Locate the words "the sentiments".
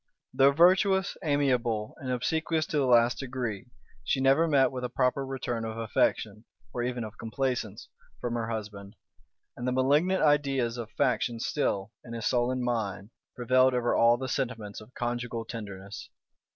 14.17-14.81